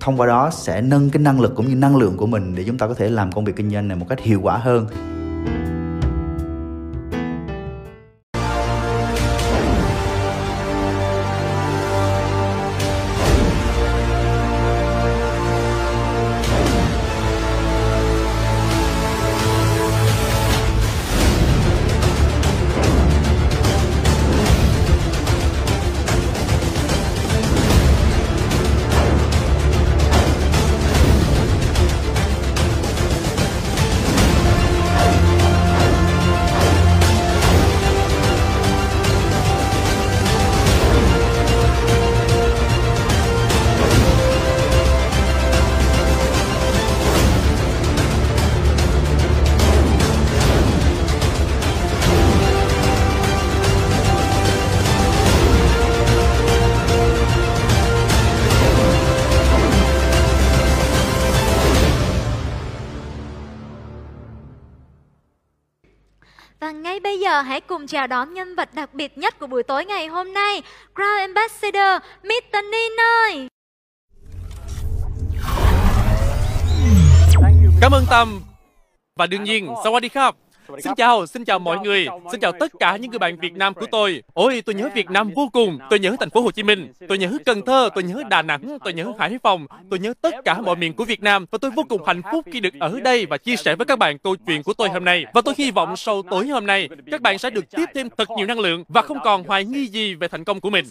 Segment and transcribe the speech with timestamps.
[0.00, 2.64] thông qua đó sẽ nâng cái năng lực cũng như năng lượng của mình để
[2.64, 4.86] chúng ta có thể làm công việc kinh doanh này một cách hiệu quả hơn.
[67.86, 70.62] Cùng chào đón nhân vật đặc biệt nhất của buổi tối ngày hôm nay,
[70.94, 72.58] Crown Ambassador Mr.
[72.72, 73.48] Ninoy.
[77.80, 78.40] Cảm ơn Tâm.
[79.16, 80.08] Và đương nhiên, Sawadee
[80.68, 83.74] Xin chào, xin chào mọi người, xin chào tất cả những người bạn Việt Nam
[83.74, 84.22] của tôi.
[84.34, 87.18] Ôi, tôi nhớ Việt Nam vô cùng, tôi nhớ thành phố Hồ Chí Minh, tôi
[87.18, 90.60] nhớ Cần Thơ, tôi nhớ Đà Nẵng, tôi nhớ Hải Phòng, tôi nhớ tất cả
[90.60, 91.46] mọi miền của Việt Nam.
[91.50, 93.98] Và tôi vô cùng hạnh phúc khi được ở đây và chia sẻ với các
[93.98, 95.24] bạn câu chuyện của tôi hôm nay.
[95.34, 98.28] Và tôi hy vọng sau tối hôm nay, các bạn sẽ được tiếp thêm thật
[98.36, 100.84] nhiều năng lượng và không còn hoài nghi gì về thành công của mình.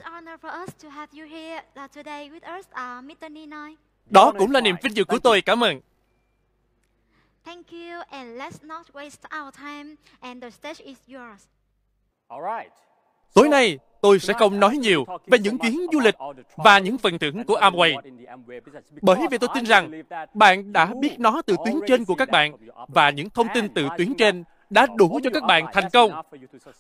[4.09, 5.79] Đó cũng là niềm vinh dự của tôi, cảm ơn.
[7.45, 11.47] Thank you and let's not waste our time and the stage is yours.
[13.33, 16.15] Tối nay, tôi sẽ không nói nhiều về những chuyến du lịch
[16.57, 17.95] và những phần thưởng của Amway.
[19.01, 19.91] Bởi vì tôi tin rằng
[20.33, 22.57] bạn đã biết nó từ tuyến trên của các bạn
[22.87, 26.11] và những thông tin từ tuyến trên đã đủ cho các bạn thành công.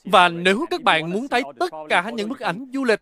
[0.03, 2.99] Và nếu các bạn muốn thấy tất cả những bức ảnh du lịch,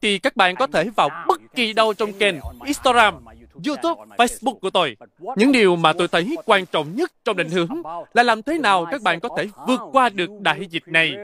[0.00, 2.34] thì các bạn có thể vào bất kỳ đâu trong kênh
[2.64, 3.24] Instagram,
[3.66, 4.96] YouTube, Facebook của tôi.
[5.36, 7.82] Những điều mà tôi thấy quan trọng nhất trong định hướng
[8.14, 11.14] là làm thế nào các bạn có thể vượt qua được đại dịch này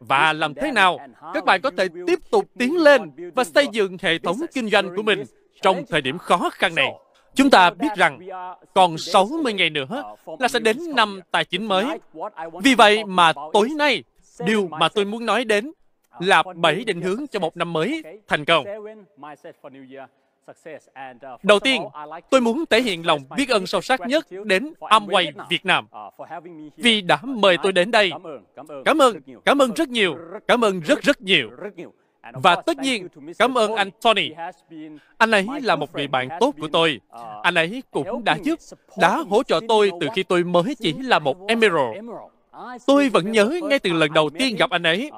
[0.00, 0.98] và làm thế nào
[1.34, 3.00] các bạn có thể tiếp tục tiến lên
[3.34, 5.24] và xây dựng hệ thống kinh doanh của mình
[5.62, 6.92] trong thời điểm khó khăn này.
[7.34, 8.18] Chúng ta biết rằng
[8.74, 10.02] còn 60 ngày nữa
[10.38, 11.86] là sẽ đến năm tài chính mới.
[12.62, 14.04] Vì vậy mà tối nay,
[14.46, 15.72] điều mà tôi muốn nói đến
[16.20, 18.64] là bảy định hướng cho một năm mới thành công.
[21.42, 21.82] Đầu tiên,
[22.30, 25.86] tôi muốn thể hiện lòng biết ơn sâu sắc nhất đến Amway Việt Nam
[26.76, 28.10] vì đã mời tôi đến đây.
[28.84, 30.16] Cảm ơn, cảm ơn rất nhiều,
[30.48, 31.50] cảm ơn rất rất nhiều.
[32.32, 33.08] Và tất nhiên,
[33.38, 34.30] cảm ơn anh Tony.
[35.18, 37.00] Anh ấy là một người bạn tốt của tôi.
[37.42, 38.58] Anh ấy cũng đã giúp,
[38.98, 41.96] đã hỗ trợ tôi từ khi tôi mới chỉ là một Emerald.
[42.86, 45.10] Tôi vẫn nhớ ngay từ lần đầu tiên gặp anh ấy.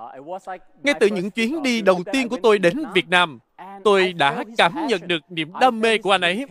[0.82, 3.38] Ngay từ những chuyến đi đầu tiên của tôi đến Việt Nam,
[3.84, 6.46] tôi đã cảm nhận được niềm đam mê của anh ấy.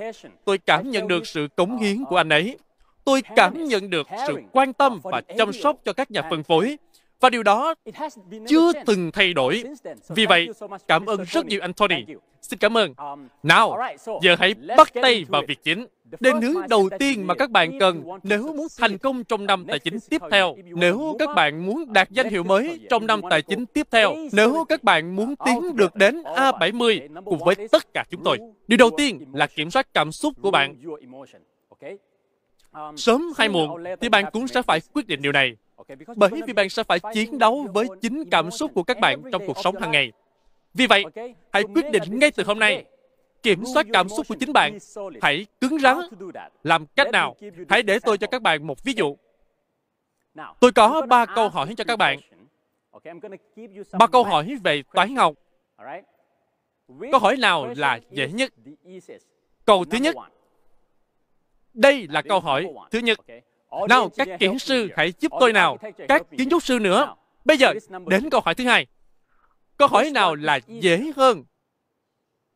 [0.46, 2.58] Tôi cảm nhận được sự cống hiến của anh ấy.
[3.06, 6.78] Tôi cảm nhận được sự quan tâm và chăm sóc cho các nhà phân phối.
[7.20, 7.74] Và điều đó
[8.48, 9.64] chưa từng thay đổi.
[10.10, 10.48] Vì vậy,
[10.88, 12.06] cảm ơn rất nhiều Anthony.
[12.42, 12.94] Xin cảm ơn.
[13.44, 13.80] Nào,
[14.22, 15.86] giờ hãy bắt tay vào việc chính.
[16.20, 19.80] Định hướng đầu tiên mà các bạn cần nếu muốn thành công trong năm tài
[19.80, 23.66] chính tiếp theo, nếu các bạn muốn đạt danh hiệu mới trong năm tài chính
[23.66, 28.24] tiếp theo, nếu các bạn muốn tiến được đến A70 cùng với tất cả chúng
[28.24, 28.38] tôi.
[28.68, 30.76] Điều đầu tiên là kiểm soát cảm xúc của bạn.
[32.96, 35.56] Sớm hay muộn thì bạn cũng sẽ phải quyết định điều này.
[36.16, 39.48] Bởi vì bạn sẽ phải chiến đấu với chính cảm xúc của các bạn trong
[39.48, 40.12] cuộc sống hàng ngày.
[40.74, 41.04] Vì vậy,
[41.52, 42.86] hãy quyết định ngay từ hôm nay
[43.48, 44.78] kiểm soát cảm xúc của chính bạn.
[45.22, 45.98] Hãy cứng rắn.
[46.64, 47.36] Làm cách nào?
[47.70, 49.18] Hãy để tôi cho các bạn một ví dụ.
[50.60, 52.20] Tôi có ba câu hỏi cho các bạn.
[54.00, 55.34] Ba câu hỏi về toán học.
[57.12, 58.54] Câu hỏi nào là dễ nhất?
[59.66, 60.16] Câu thứ nhất.
[61.74, 63.18] Đây là câu hỏi thứ nhất.
[63.90, 65.78] Nào, các kỹ sư hãy giúp tôi nào.
[66.08, 67.16] Các kiến trúc sư nữa.
[67.46, 67.74] Bây giờ,
[68.08, 68.86] đến câu hỏi thứ hai.
[69.78, 71.44] Câu hỏi nào là dễ hơn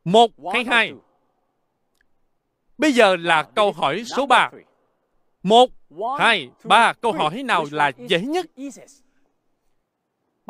[0.04, 0.94] một hay hai?
[2.78, 4.50] Bây giờ là câu hỏi số 3.
[5.44, 5.70] Một
[6.20, 8.46] hai, ba, câu hỏi nào là dễ nhất?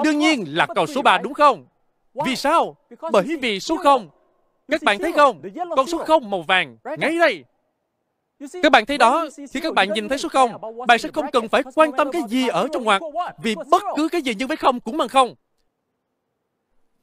[0.04, 1.66] Đương nhiên là câu số 3 đúng không?
[2.26, 2.78] Vì sao?
[3.12, 4.10] Bởi vì số 0.
[4.68, 5.42] Các bạn thấy không?
[5.76, 7.44] Con số 0 màu vàng, ngay đây.
[8.64, 10.52] Các bạn thấy đó, khi các bạn nhìn thấy số 0,
[10.88, 13.02] bạn sẽ không cần phải quan tâm cái gì ở trong ngoặc,
[13.44, 15.36] vì bất cứ cái gì nhân với không cũng bằng không.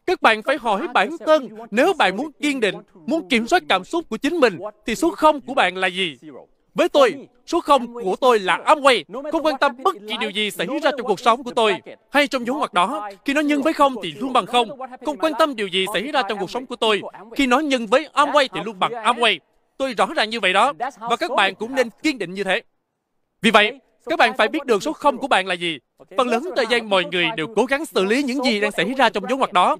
[0.08, 2.74] Các bạn phải hỏi bản thân, nếu bạn muốn kiên định,
[3.06, 6.18] muốn kiểm soát cảm xúc của chính mình, thì số 0 của bạn là gì?
[6.74, 7.14] Với tôi,
[7.46, 9.04] số 0 của tôi là Amway.
[9.32, 11.74] không quan tâm bất kỳ điều gì xảy ra trong cuộc sống của tôi,
[12.10, 14.68] hay trong dấu ngoặc đó, khi nó nhân với không thì luôn bằng không,
[15.06, 17.02] không quan tâm điều gì xảy ra trong cuộc sống của tôi,
[17.36, 19.38] khi nó nhân với Amway thì luôn bằng Amway.
[19.76, 22.62] Tôi rõ ràng như vậy đó, và các bạn cũng nên kiên định như thế.
[23.42, 25.78] Vì vậy, các bạn phải biết được số 0 của bạn là gì.
[26.16, 28.94] Phần lớn thời gian mọi người đều cố gắng xử lý những gì đang xảy
[28.94, 29.76] ra trong dấu ngoặc đó.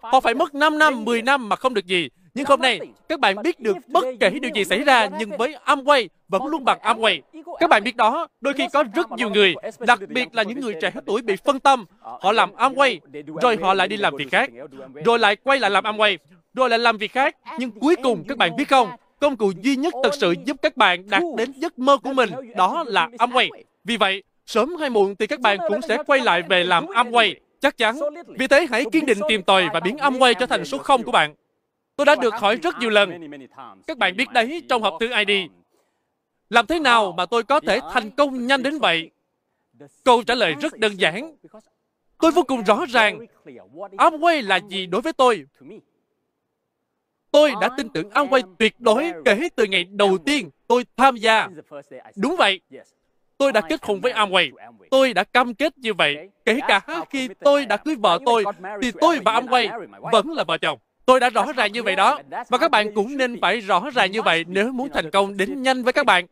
[0.00, 2.08] Họ phải mất 5 năm, 10 năm mà không được gì.
[2.34, 5.56] Nhưng hôm nay, các bạn biết được bất kể điều gì xảy ra nhưng với
[5.64, 7.20] Amway vẫn luôn bằng Amway.
[7.60, 10.74] Các bạn biết đó, đôi khi có rất nhiều người, đặc biệt là những người
[10.82, 11.84] trẻ tuổi bị phân tâm.
[12.00, 12.98] Họ làm Amway,
[13.42, 14.50] rồi họ lại đi làm việc khác,
[15.04, 16.16] rồi lại quay lại làm Amway,
[16.54, 17.36] rồi lại làm việc khác.
[17.58, 18.88] Nhưng cuối cùng các bạn biết không,
[19.20, 22.30] công cụ duy nhất thật sự giúp các bạn đạt đến giấc mơ của mình
[22.56, 23.48] đó là Amway.
[23.84, 27.34] Vì vậy, sớm hay muộn thì các bạn cũng sẽ quay lại về làm Amway.
[27.60, 27.98] Chắc chắn.
[28.38, 31.12] Vì thế hãy kiên định tìm tòi và biến Amway trở thành số 0 của
[31.12, 31.34] bạn.
[31.96, 33.30] Tôi đã được hỏi rất nhiều lần.
[33.86, 35.50] Các bạn biết đấy trong hộp thư ID.
[36.50, 39.10] Làm thế nào mà tôi có thể thành công nhanh đến vậy?
[40.04, 41.36] Câu trả lời rất đơn giản.
[42.18, 43.18] Tôi vô cùng rõ ràng.
[43.98, 45.44] Amway là gì đối với tôi?
[47.30, 51.48] Tôi đã tin tưởng Amway tuyệt đối kể từ ngày đầu tiên tôi tham gia.
[52.16, 52.60] Đúng vậy.
[53.38, 54.50] Tôi đã kết hôn với Amway.
[54.90, 56.28] Tôi đã cam kết như vậy.
[56.44, 56.80] Kể cả
[57.10, 58.44] khi tôi đã cưới vợ tôi,
[58.82, 60.78] thì tôi và Amway vẫn là vợ chồng.
[61.06, 62.18] Tôi đã rõ ràng như vậy đó.
[62.48, 65.62] Và các bạn cũng nên phải rõ ràng như vậy nếu muốn thành công đến
[65.62, 66.26] nhanh với các bạn.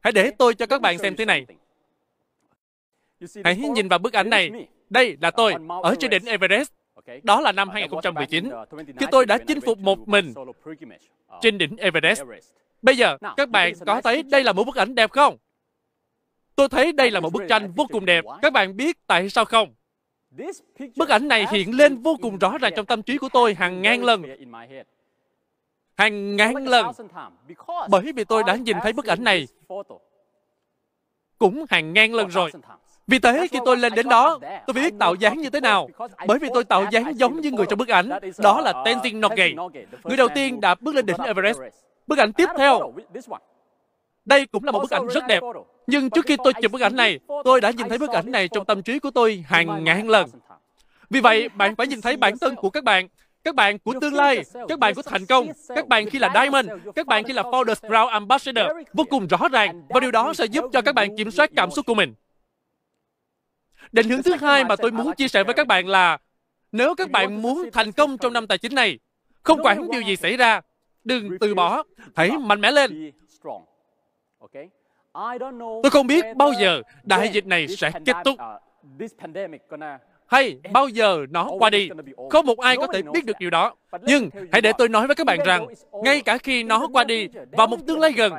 [0.00, 1.46] Hãy để tôi cho các bạn xem thế này.
[3.44, 4.50] Hãy nhìn vào bức ảnh này.
[4.90, 6.70] Đây là tôi, ở trên đỉnh Everest.
[7.22, 8.50] Đó là năm 2019,
[9.00, 10.34] khi tôi đã chinh phục một mình
[11.40, 12.22] trên đỉnh Everest.
[12.82, 15.36] Bây giờ, các bạn có thấy đây là một bức ảnh đẹp không?
[16.56, 18.24] Tôi thấy đây là một bức tranh vô cùng đẹp.
[18.42, 19.74] Các bạn biết tại sao không?
[20.96, 23.82] Bức ảnh này hiện lên vô cùng rõ ràng trong tâm trí của tôi hàng
[23.82, 24.22] ngàn lần.
[25.94, 26.86] Hàng ngàn lần.
[27.90, 29.48] Bởi vì tôi đã nhìn thấy bức ảnh này
[31.38, 32.50] cũng hàng ngàn lần rồi.
[33.06, 35.88] Vì thế khi tôi lên đến đó, tôi biết tạo dáng như thế nào.
[36.26, 38.08] Bởi vì tôi tạo dáng giống như người trong bức ảnh.
[38.38, 39.54] Đó là Tenzin Norgay.
[40.04, 41.58] Người đầu tiên đã bước lên đỉnh Everest.
[42.06, 42.92] Bức ảnh tiếp theo.
[44.24, 45.42] Đây cũng là một bức ảnh rất đẹp.
[45.86, 48.48] Nhưng trước khi tôi chụp bức ảnh này, tôi đã nhìn thấy bức ảnh này
[48.48, 50.28] trong tâm trí của tôi hàng ngàn lần.
[51.10, 53.08] Vì vậy, bạn phải nhìn thấy bản thân của các bạn,
[53.44, 56.70] các bạn của tương lai, các bạn của thành công, các bạn khi là Diamond,
[56.94, 58.66] các bạn khi là Founders Brown Ambassador.
[58.92, 61.70] Vô cùng rõ ràng và điều đó sẽ giúp cho các bạn kiểm soát cảm
[61.70, 62.14] xúc của mình.
[63.92, 66.18] Định hướng thứ hai mà tôi muốn chia sẻ với các bạn là
[66.72, 68.98] nếu các bạn muốn thành công trong năm tài chính này,
[69.42, 70.60] không quản điều gì xảy ra,
[71.04, 71.82] đừng từ bỏ,
[72.14, 73.12] hãy mạnh mẽ lên.
[75.82, 78.36] Tôi không biết bao giờ đại dịch này sẽ kết thúc
[80.26, 81.88] hay bao giờ nó qua đi.
[82.30, 83.74] Không một ai có thể biết được điều đó.
[84.02, 87.28] Nhưng hãy để tôi nói với các bạn rằng, ngay cả khi nó qua đi
[87.52, 88.32] vào một tương lai gần,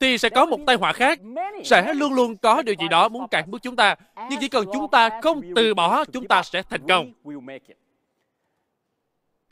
[0.00, 1.18] thì sẽ có một tai họa khác.
[1.64, 3.96] Sẽ luôn luôn có điều gì đó muốn cản bước chúng ta.
[4.30, 7.12] Nhưng chỉ cần chúng ta không từ bỏ, chúng ta sẽ thành công.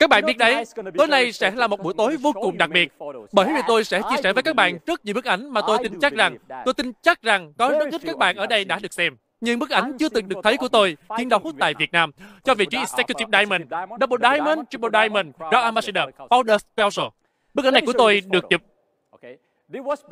[0.01, 0.65] Các bạn biết đấy,
[0.97, 2.91] tối nay sẽ là một buổi tối vô cùng đặc biệt.
[3.31, 5.77] Bởi vì tôi sẽ chia sẻ với các bạn rất nhiều bức ảnh mà tôi
[5.83, 8.79] tin chắc rằng, tôi tin chắc rằng có rất ít các bạn ở đây đã
[8.79, 9.17] được xem.
[9.41, 12.11] Nhưng bức ảnh chưa từng được thấy của tôi chiến đấu tại Việt Nam
[12.43, 13.61] cho vị trí Executive Diamond,
[14.01, 17.07] Double Diamond, Triple Diamond, Grand Ambassador, Founder Special.
[17.53, 18.61] Bức ảnh này của tôi được chụp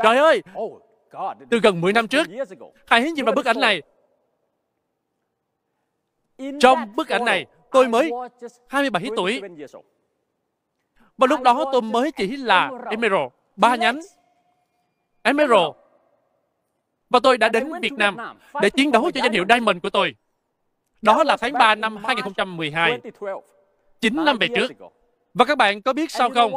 [0.04, 0.42] Trời ơi!
[1.50, 2.28] Từ gần 10 năm trước,
[2.86, 3.82] hãy nhìn vào bức ảnh này.
[6.60, 8.12] Trong bức ảnh này, tôi mới
[8.68, 9.42] 27 tuổi.
[11.18, 14.00] Và lúc đó tôi mới chỉ là Emerald, ba nhánh.
[15.22, 15.72] Emerald.
[17.10, 18.18] Và tôi đã đến Việt Nam
[18.62, 20.16] để chiến đấu cho danh hiệu Diamond của tôi.
[21.02, 23.00] Đó là tháng 3 năm 2012.
[24.02, 24.72] 9 năm về trước.
[25.34, 26.52] Và các bạn có biết sao không?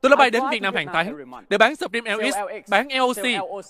[0.00, 1.16] Tôi đã bay đến Việt Nam hàng tháng
[1.48, 2.34] để bán Supreme LX,
[2.68, 3.16] bán LOC,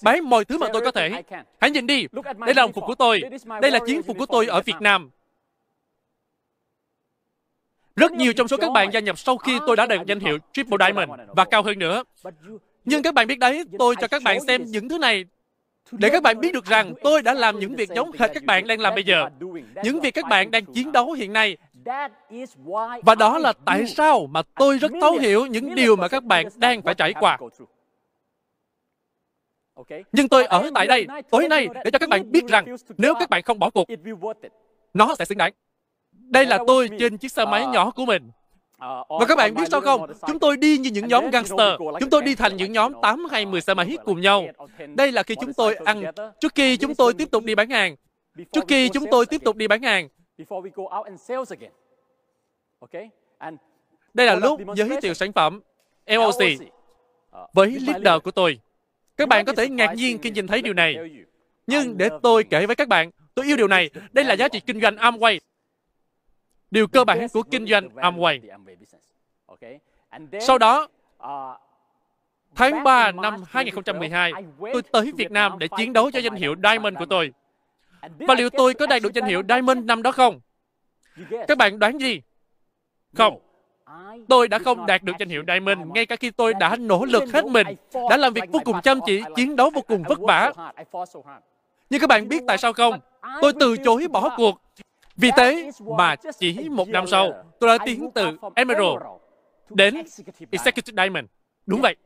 [0.03, 1.23] bán mọi thứ mà tôi có thể.
[1.61, 3.21] Hãy nhìn đi, đây là đồng phục của tôi.
[3.63, 5.11] Đây là chiến phục của tôi ở Việt Nam.
[7.97, 10.39] Rất nhiều trong số các bạn gia nhập sau khi tôi đã đạt danh hiệu
[10.53, 12.03] Triple Diamond và cao hơn nữa.
[12.85, 15.25] Nhưng các bạn biết đấy, tôi cho các bạn xem những thứ này
[15.93, 18.67] để các bạn biết được rằng tôi đã làm những việc giống hệt các bạn
[18.67, 19.29] đang làm bây giờ.
[19.85, 21.57] Những việc các bạn đang chiến đấu hiện nay.
[23.03, 26.47] Và đó là tại sao mà tôi rất thấu hiểu những điều mà các bạn
[26.57, 27.39] đang phải trải qua.
[30.13, 33.31] Nhưng tôi ở tại đây tối nay để cho các bạn biết rằng nếu các
[33.31, 33.89] bạn không bỏ cuộc,
[34.95, 35.53] nó sẽ xứng đáng.
[36.33, 38.31] Đây là tôi trên chiếc xe máy nhỏ của mình.
[39.09, 40.13] Và các bạn biết sao không?
[40.27, 41.81] Chúng tôi đi như những nhóm gangster.
[42.01, 44.47] Chúng tôi đi thành những nhóm 8 hay 10 xe máy cùng nhau.
[44.95, 46.03] Đây là khi chúng tôi ăn,
[46.41, 47.97] trước khi chúng tôi tiếp tục đi bán hàng.
[48.53, 50.09] Trước khi chúng tôi tiếp tục đi bán hàng.
[54.15, 55.61] Đây là lúc giới thiệu sản phẩm
[56.07, 56.43] LOC
[57.53, 58.59] với leader của tôi.
[59.17, 60.97] Các bạn có thể ngạc nhiên khi nhìn thấy điều này.
[61.67, 63.91] Nhưng để tôi kể với các bạn, tôi yêu điều này.
[64.13, 65.39] Đây là giá trị kinh doanh Amway.
[66.73, 68.39] Điều cơ bản của kinh doanh Amway.
[70.41, 70.89] Sau đó,
[72.55, 74.33] tháng 3 năm 2012,
[74.73, 77.33] tôi tới Việt Nam để chiến đấu cho danh hiệu Diamond của tôi.
[78.19, 80.41] Và liệu tôi có đạt được danh hiệu Diamond năm đó không?
[81.49, 82.21] Các bạn đoán gì?
[83.15, 83.39] Không.
[84.29, 87.25] Tôi đã không đạt được danh hiệu Diamond ngay cả khi tôi đã nỗ lực
[87.33, 87.67] hết mình,
[88.11, 90.53] đã làm việc vô cùng chăm chỉ, chiến đấu vô cùng vất vả.
[91.91, 93.01] Nhưng các bạn biết tại sao không?
[93.43, 94.61] Tôi từ chối bỏ cuộc.
[95.23, 99.03] Vì thế mà chỉ một năm sau, tôi đã tiến từ Emerald
[99.71, 99.95] đến
[100.51, 101.27] Executive Diamond.
[101.67, 101.97] Đúng vậy.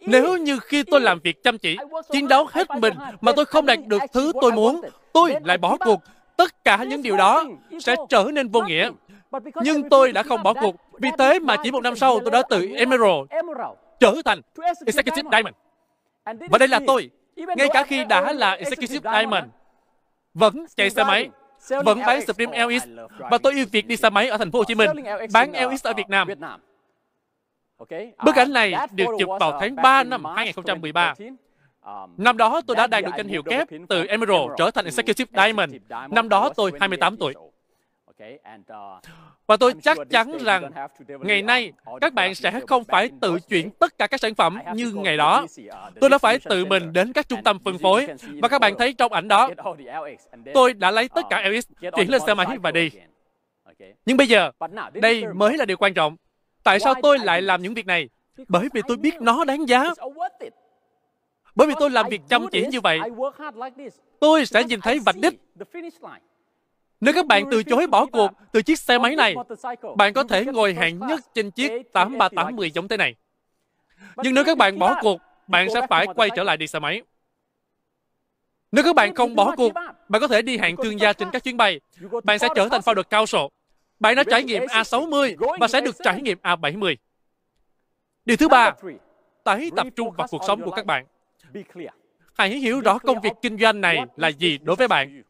[0.00, 1.76] Nếu như khi tôi làm việc chăm chỉ,
[2.10, 4.80] chiến đấu hết mình mà tôi không đạt được thứ tôi muốn,
[5.12, 6.00] tôi lại bỏ cuộc,
[6.36, 7.44] tất cả những điều đó
[7.80, 8.90] sẽ trở nên vô nghĩa.
[9.62, 10.76] Nhưng tôi đã không bỏ cuộc.
[10.98, 13.30] Vì thế mà chỉ một năm sau tôi đã từ Emerald
[14.00, 14.40] trở thành
[14.86, 15.54] Executive Diamond.
[16.50, 17.10] Và đây là tôi.
[17.36, 19.44] Ngay cả khi đã là Executive Diamond,
[20.34, 21.30] vẫn chạy xe máy,
[21.68, 22.82] vẫn bán Supreme LX
[23.18, 24.90] và tôi yêu việc đi xe máy ở thành phố Hồ Chí Minh,
[25.32, 26.28] bán LX ở Việt Nam.
[28.24, 31.14] Bức ảnh này được chụp vào tháng 3 năm 2013.
[32.16, 35.74] Năm đó tôi đã đạt được danh hiệu kép từ Emerald trở thành Executive Diamond.
[36.10, 37.34] Năm đó tôi 28 tuổi.
[39.46, 40.70] Và tôi chắc chắn rằng
[41.06, 44.92] ngày nay các bạn sẽ không phải tự chuyển tất cả các sản phẩm như
[44.94, 45.46] ngày đó.
[46.00, 48.06] Tôi đã phải tự mình đến các trung tâm phân phối
[48.42, 49.50] và các bạn thấy trong ảnh đó
[50.54, 52.90] tôi đã lấy tất cả LX chuyển lên xe máy và đi.
[54.06, 54.50] Nhưng bây giờ,
[54.92, 56.16] đây mới là điều quan trọng.
[56.64, 58.08] Tại sao tôi lại làm những việc này?
[58.48, 59.84] Bởi vì tôi biết nó đáng giá.
[61.54, 63.00] Bởi vì tôi làm việc chăm chỉ như vậy,
[64.20, 65.34] tôi sẽ nhìn thấy vạch đích
[67.02, 69.34] nếu các bạn từ chối bỏ cuộc từ chiếc xe máy này,
[69.96, 73.14] bạn có thể ngồi hạng nhất trên chiếc 83810 giống thế này.
[74.16, 77.02] Nhưng nếu các bạn bỏ cuộc, bạn sẽ phải quay trở lại đi xe máy.
[78.72, 79.72] Nếu các bạn không bỏ cuộc,
[80.08, 81.80] bạn có thể đi hạng thương gia trên các chuyến bay.
[82.24, 83.50] Bạn sẽ trở thành founder cao sổ.
[84.00, 86.96] Bạn đã trải nghiệm A60 và sẽ được trải nghiệm A70.
[88.24, 88.72] Điều thứ ba,
[89.44, 91.06] tái tập trung vào cuộc sống của các bạn.
[92.34, 95.22] Hãy hiểu rõ công việc kinh doanh này là gì đối với bạn.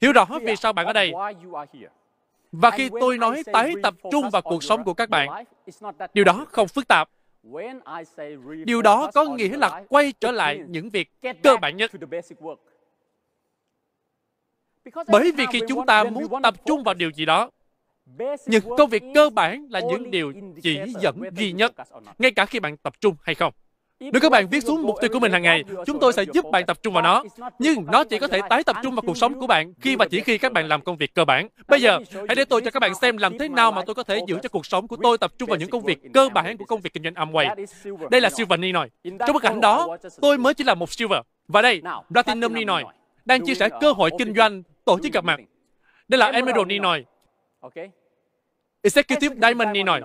[0.00, 1.12] Hiểu rõ vì sao bạn ở đây.
[2.52, 5.44] Và khi tôi nói tái tập trung vào cuộc sống của các bạn,
[6.14, 7.08] điều đó không phức tạp.
[8.64, 11.10] Điều đó có nghĩa là quay trở lại những việc
[11.42, 11.90] cơ bản nhất.
[15.08, 17.50] Bởi vì khi chúng ta muốn tập trung vào điều gì đó,
[18.46, 21.72] những công việc cơ bản là những điều chỉ dẫn duy nhất,
[22.18, 23.52] ngay cả khi bạn tập trung hay không.
[24.00, 26.44] Nếu các bạn viết xuống mục tiêu của mình hàng ngày, chúng tôi sẽ giúp
[26.52, 27.24] bạn tập trung vào nó.
[27.58, 30.06] Nhưng nó chỉ có thể tái tập trung vào cuộc sống của bạn khi và
[30.10, 31.48] chỉ khi các bạn làm công việc cơ bản.
[31.68, 31.98] Bây giờ,
[32.28, 34.38] hãy để tôi cho các bạn xem làm thế nào mà tôi có thể giữ
[34.42, 36.80] cho cuộc sống của tôi tập trung vào những công việc cơ bản của công
[36.80, 37.66] việc kinh doanh Amway.
[38.10, 38.86] Đây là Silver Ninoy.
[39.04, 41.20] Trong bức ảnh đó, tôi mới chỉ là một Silver.
[41.48, 42.82] Và đây, Platinum Ninoy
[43.24, 45.40] đang chia sẻ cơ hội kinh doanh tổ chức gặp mặt.
[46.08, 47.04] Đây là Emerald Ninoy.
[48.82, 50.00] Executive Diamond Ninoy.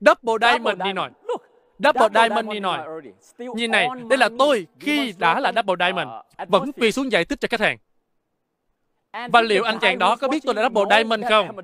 [0.00, 1.08] Double Diamond Ninoy.
[1.84, 2.78] Double Diamond đi nồi.
[3.38, 6.08] Nhìn này, đây là tôi khi đã là Double Diamond,
[6.48, 7.78] vẫn quỳ xuống giải thích cho khách hàng.
[9.32, 11.56] Và liệu anh chàng đó có biết tôi là Double Diamond không?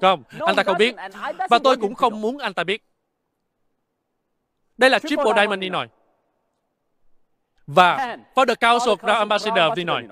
[0.00, 0.94] Không, anh ta không biết.
[1.50, 2.84] Và tôi cũng không muốn anh ta biết.
[4.78, 5.88] Đây là Triple Diamond đi nồi.
[7.66, 10.02] Và For the Council of Ambassador đi nồi.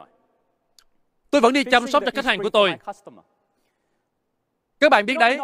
[1.30, 2.74] Tôi vẫn đi chăm sóc cho khách hàng của tôi.
[4.84, 5.38] Các bạn biết đấy,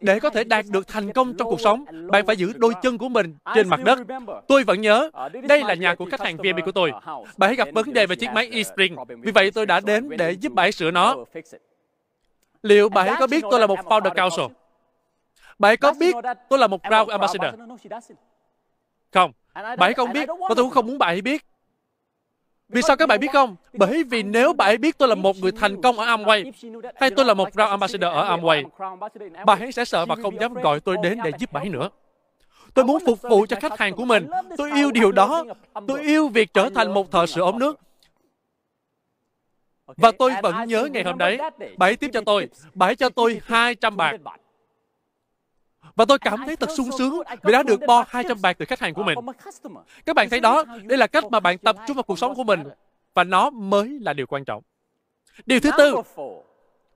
[0.00, 2.98] để có thể đạt được thành công trong cuộc sống, bạn phải giữ đôi chân
[2.98, 3.98] của mình trên mặt đất.
[4.48, 5.10] Tôi vẫn nhớ,
[5.48, 6.92] đây là nhà của khách hàng VIP của tôi.
[7.36, 8.96] Bạn hãy gặp vấn đề về chiếc máy eSpring.
[9.22, 11.16] Vì vậy tôi đã đến để giúp bạn sửa nó.
[12.62, 14.56] Liệu bạn có biết tôi là một founder council?
[15.58, 16.14] Bạn có biết
[16.48, 17.54] tôi là một Crown Ambassador?
[19.12, 19.32] Không,
[19.78, 21.44] bạn không biết và tôi cũng không muốn bạn biết.
[22.68, 23.56] Vì sao các bạn biết không?
[23.72, 26.52] Bởi vì nếu bạn ấy biết tôi là một người thành công ở Amway,
[26.96, 28.64] hay tôi là một Crown Ambassador ở Amway,
[29.46, 31.88] bạn ấy sẽ sợ và không dám gọi tôi đến để giúp bạn ấy nữa.
[32.74, 34.26] Tôi muốn phục vụ cho khách hàng của mình.
[34.56, 35.44] Tôi yêu điều đó.
[35.86, 37.80] Tôi yêu việc trở thành một thợ sửa ống nước.
[39.86, 41.38] Và tôi vẫn nhớ ngày hôm đấy,
[41.76, 44.16] bà ấy tiếp cho tôi, bà ấy cho tôi 200 bạc.
[45.96, 48.80] Và tôi cảm thấy thật sung sướng vì đã được bo 200 bạc từ khách
[48.80, 49.18] hàng của mình.
[50.06, 52.44] Các bạn thấy đó, đây là cách mà bạn tập trung vào cuộc sống của
[52.44, 52.62] mình.
[53.14, 54.62] Và nó mới là điều quan trọng.
[55.46, 55.94] Điều thứ tư,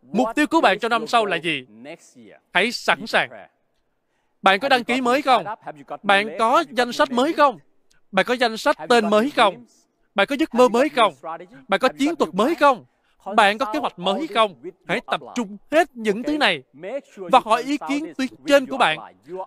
[0.03, 1.67] mục tiêu của bạn cho năm sau là gì?
[2.53, 3.31] Hãy sẵn sàng.
[4.43, 5.45] Bạn có đăng ký mới không?
[6.03, 7.59] Bạn có danh sách mới không?
[8.13, 9.65] Bạn có danh sách tên mới không?
[10.15, 11.15] Bạn có giấc mơ mới không?
[11.69, 12.85] Bạn có chiến thuật mới không?
[13.37, 14.55] Bạn có kế hoạch mới không?
[14.87, 16.63] Hãy tập trung hết những thứ này
[17.17, 18.99] và hỏi ý kiến tuyến trên của bạn.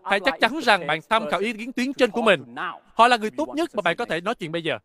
[0.04, 2.56] Hãy chắc chắn rằng bạn tham khảo ý kiến tuyến trên của mình.
[2.94, 4.78] Họ là người tốt nhất mà bạn có thể nói chuyện bây giờ.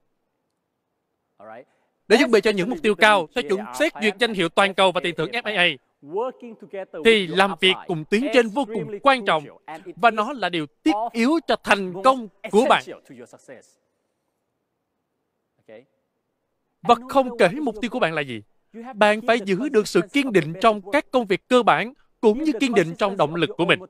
[2.08, 4.74] Để chuẩn bị cho những mục tiêu cao, theo chuẩn xét duyệt danh hiệu toàn
[4.74, 5.76] cầu và tiền thưởng FAA,
[7.04, 9.44] thì làm việc cùng tuyến trên vô cùng quan trọng
[9.96, 12.82] và nó là điều thiết yếu cho thành công của bạn.
[16.82, 18.42] Và không kể mục tiêu của bạn là gì,
[18.94, 22.52] bạn phải giữ được sự kiên định trong các công việc cơ bản cũng như
[22.60, 23.80] kiên định trong động lực của mình.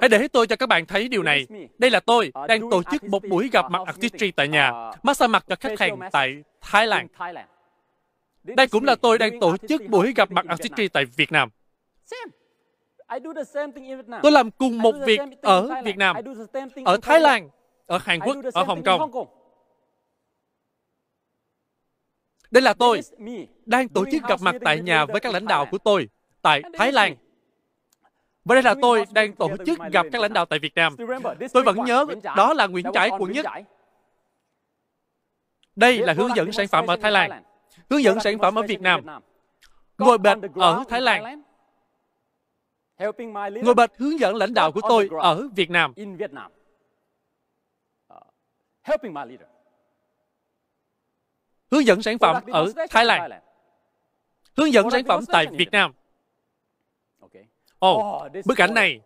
[0.00, 1.46] Hãy để tôi cho các bạn thấy điều này.
[1.78, 5.44] Đây là tôi đang tổ chức một buổi gặp mặt artistry tại nhà, massage mặt
[5.48, 7.06] cho khách hàng tại Thái Lan.
[8.44, 11.48] Đây cũng là tôi đang tổ chức buổi gặp mặt artistry tại Việt Nam.
[14.22, 16.16] Tôi làm cùng một việc ở Việt Nam,
[16.84, 17.48] ở Thái Lan,
[17.86, 19.10] ở Hàn Quốc, ở Hồng Kông.
[22.52, 23.00] Đây là tôi
[23.66, 26.08] đang tổ chức gặp mặt tại nhà với các lãnh đạo của tôi
[26.42, 27.16] tại Thái Lan.
[28.44, 30.96] Và đây là tôi đang tổ chức gặp các lãnh đạo tại Việt Nam.
[31.52, 32.06] Tôi vẫn nhớ
[32.36, 33.46] đó là Nguyễn Trãi, quận nhất.
[35.76, 37.42] Đây là hướng dẫn sản phẩm ở Thái Lan.
[37.90, 39.06] Hướng dẫn sản phẩm ở Việt Nam.
[39.98, 41.42] Ngồi bệt ở Thái Lan.
[43.62, 45.94] Ngồi bệt hướng dẫn lãnh đạo của tôi ở Việt Nam.
[51.72, 53.30] Hướng dẫn sản phẩm ở Thái Lan.
[54.56, 55.92] Hướng dẫn sản phẩm tại Việt Nam.
[57.78, 59.00] Ồ, oh, bức ảnh này.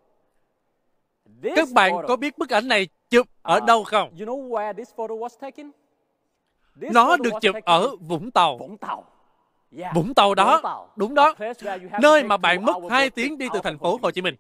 [1.43, 4.15] Các bạn có biết bức ảnh này chụp ở đâu không?
[6.75, 8.59] Nó được chụp ở Vũng Tàu.
[9.95, 11.35] Vũng Tàu đó, đúng đó,
[12.01, 14.35] nơi mà bạn mất 2 tiếng đi từ thành phố Hồ Chí Minh.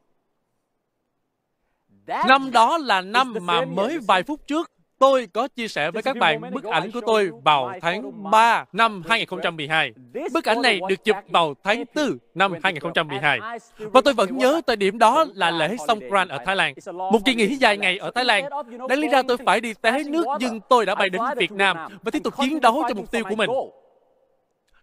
[2.06, 6.16] Năm đó là năm mà mới vài phút trước Tôi có chia sẻ với các
[6.16, 9.92] bạn bức ảnh của tôi vào tháng 3 năm 2012.
[10.32, 13.38] Bức ảnh này được chụp vào tháng 4 năm 2012.
[13.78, 16.74] Và tôi vẫn nhớ thời điểm đó là lễ Songkran ở Thái Lan.
[16.94, 18.44] Một kỳ nghỉ dài ngày ở Thái Lan.
[18.88, 21.76] Đáng lý ra tôi phải đi té nước nhưng tôi đã bay đến Việt Nam
[22.02, 23.50] và tiếp tục chiến đấu cho mục tiêu của mình.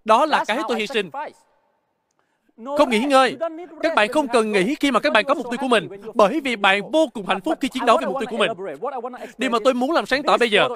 [0.06, 1.10] Đó là cái tôi hy sinh.
[2.78, 3.38] Không nghỉ ngơi.
[3.82, 6.40] Các bạn không cần nghĩ khi mà các bạn có mục tiêu của mình, bởi
[6.40, 8.52] vì bạn vô cùng hạnh phúc khi chiến đấu về mục tiêu của mình.
[9.38, 10.68] Điều mà tôi muốn làm sáng tỏ bây giờ,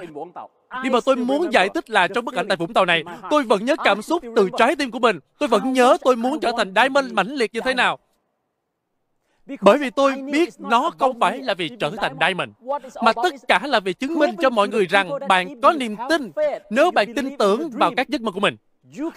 [0.84, 3.44] điều mà tôi muốn giải thích là trong bức ảnh tại Vũng Tàu này, tôi
[3.44, 5.20] vẫn nhớ cảm xúc từ trái tim của mình.
[5.40, 7.98] Tôi vẫn nhớ tôi muốn trở thành Diamond mãnh liệt như thế nào.
[9.62, 12.50] Bởi vì tôi biết nó không phải là vì trở thành Diamond,
[13.04, 16.32] mà tất cả là vì chứng minh cho mọi người rằng bạn có niềm tin
[16.70, 18.56] nếu bạn tin tưởng vào các giấc mơ của mình.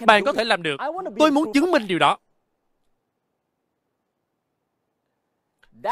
[0.05, 0.77] Bạn có thể làm được.
[1.19, 2.17] Tôi muốn chứng minh điều đó.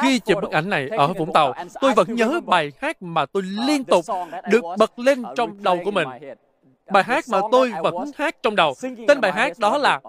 [0.01, 3.43] Khi chụp bức ảnh này ở Vũng Tàu, tôi vẫn nhớ bài hát mà tôi
[3.43, 4.05] liên tục
[4.51, 6.07] được bật lên trong đầu của mình.
[6.91, 8.73] Bài hát mà tôi vẫn hát trong đầu.
[9.07, 9.99] Tên bài hát đó là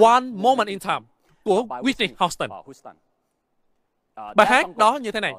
[0.00, 1.00] One Moment in Time
[1.44, 2.50] của Whitney Houston.
[4.36, 5.34] Bài hát đó như thế này.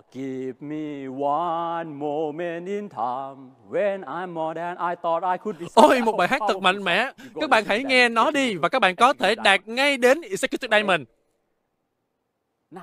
[5.75, 7.11] Ôi, một bài hát thật mạnh mẽ.
[7.41, 10.77] Các bạn hãy nghe nó đi và các bạn có thể đạt ngay đến Executive
[10.77, 11.01] Diamond.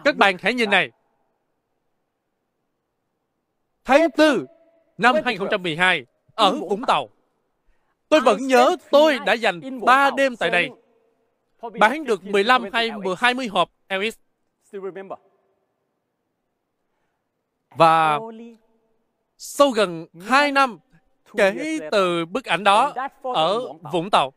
[0.05, 0.90] Các bạn hãy nhìn này.
[3.85, 4.47] Tháng 4
[4.99, 7.09] năm 2012 ở Vũng Tàu.
[8.09, 10.71] Tôi vẫn nhớ tôi đã dành 3 đêm tại đây.
[11.81, 14.14] Bán được 15 hay 20 hộp LX.
[17.77, 18.18] Và
[19.38, 20.79] sau gần 2 năm
[21.37, 23.61] kể từ bức ảnh đó ở
[23.92, 24.33] Vũng Tàu,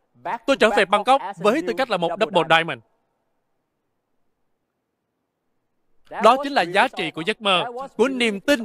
[0.46, 2.80] tôi trở về Bangkok với tư cách là một double diamond.
[6.10, 7.66] Đó chính là giá trị của giấc mơ,
[7.98, 8.64] của niềm tin,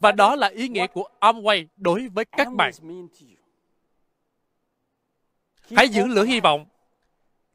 [0.00, 2.72] và đó là ý nghĩa của Amway đối với các bạn.
[5.76, 6.66] Hãy giữ lửa hy vọng.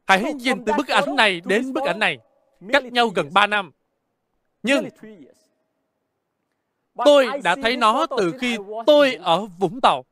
[0.06, 2.18] Hãy nhìn từ bức ảnh này đến bức ảnh này,
[2.74, 3.72] cách nhau gần 3 năm.
[4.64, 4.90] Nhưng
[7.06, 10.06] tôi đã thấy nó từ khi tôi ở Vũng Tàu.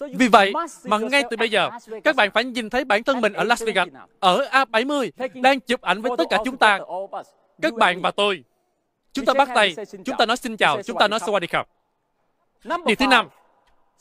[0.00, 0.52] Vì vậy
[0.84, 1.70] mà ngay từ bây giờ,
[2.04, 3.88] các bạn phải nhìn thấy bản thân mình ở Las Vegas,
[4.20, 6.78] ở A70, đang chụp ảnh với tất cả chúng ta.
[7.62, 8.44] Các bạn và tôi.
[9.12, 11.64] Chúng ta bắt tay, chúng ta nói xin chào, chúng ta nói Sawadee
[12.86, 13.28] Điều thứ năm,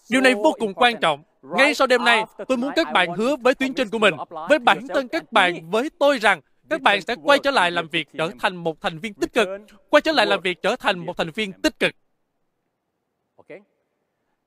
[0.09, 1.23] điều này vô cùng quan trọng.
[1.41, 4.13] Ngay sau đêm nay, tôi muốn các bạn hứa với tuyến trên của mình,
[4.49, 7.87] với bản thân các bạn, với tôi rằng các bạn sẽ quay trở lại làm
[7.87, 9.47] việc trở thành một thành viên tích cực,
[9.89, 11.91] quay trở lại làm việc trở thành một thành viên tích cực.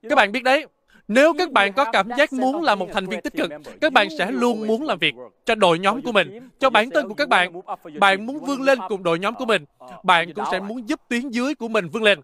[0.09, 0.67] Các bạn biết đấy,
[1.09, 4.09] nếu các bạn có cảm giác muốn là một thành viên tích cực, các bạn
[4.19, 7.29] sẽ luôn muốn làm việc cho đội nhóm của mình, cho bản thân của các
[7.29, 7.53] bạn.
[8.01, 9.65] Bạn muốn vươn lên cùng đội nhóm của mình.
[10.03, 12.21] Bạn cũng sẽ muốn giúp tuyến dưới của mình vươn lên.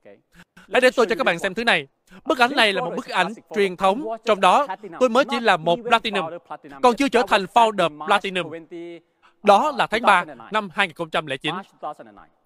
[0.72, 1.86] Hãy để tôi cho các bạn xem thứ này.
[2.24, 4.66] Bức ảnh này là một bức ảnh truyền thống, trong đó
[5.00, 6.24] tôi mới chỉ là một Platinum,
[6.82, 8.52] còn chưa trở thành Founder Platinum.
[9.42, 11.54] Đó là tháng 3 năm 2009.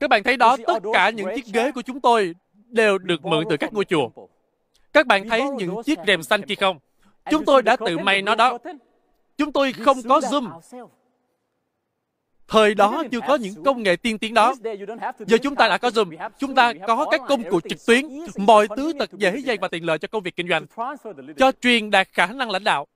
[0.00, 2.34] Các bạn thấy đó, tất cả những chiếc ghế của chúng tôi
[2.66, 4.08] đều được mượn từ các ngôi chùa.
[4.92, 6.78] Các bạn thấy những chiếc rèm xanh kia không?
[7.30, 8.58] Chúng tôi đã tự may nó đó.
[9.38, 10.60] Chúng tôi không có Zoom.
[12.48, 14.54] Thời đó chưa có những công nghệ tiên tiến đó.
[15.26, 16.30] Giờ chúng ta đã có Zoom.
[16.38, 18.04] Chúng ta có các công cụ trực tuyến.
[18.36, 20.66] Mọi thứ thật dễ dàng và tiện lợi cho công việc kinh doanh.
[21.36, 22.86] Cho truyền đạt khả năng lãnh đạo.